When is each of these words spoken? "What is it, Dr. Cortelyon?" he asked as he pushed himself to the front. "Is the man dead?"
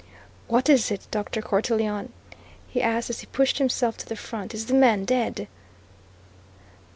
"What 0.47 0.67
is 0.67 0.89
it, 0.89 1.05
Dr. 1.11 1.43
Cortelyon?" 1.43 2.11
he 2.67 2.81
asked 2.81 3.11
as 3.11 3.19
he 3.19 3.27
pushed 3.27 3.59
himself 3.59 3.97
to 3.97 4.07
the 4.07 4.15
front. 4.15 4.55
"Is 4.55 4.65
the 4.65 4.73
man 4.73 5.05
dead?" 5.05 5.47